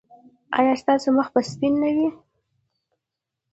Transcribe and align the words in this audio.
ایا 0.57 0.73
ستاسو 0.81 1.07
مخ 1.17 1.27
به 1.33 1.41
سپین 1.51 1.73
نه 1.83 1.89
وي؟ 1.95 2.07